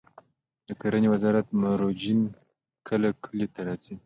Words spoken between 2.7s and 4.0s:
کله کلیو ته راځي؟